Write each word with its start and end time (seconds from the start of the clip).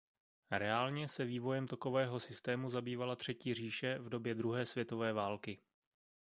Reálně 0.51 1.09
se 1.09 1.25
vývojem 1.25 1.67
takového 1.67 2.19
systému 2.19 2.69
zabývala 2.69 3.15
Třetí 3.15 3.53
říše 3.53 3.99
v 3.99 4.09
době 4.09 4.35
druhé 4.35 4.65
světové 4.65 5.13
války. 5.13 5.59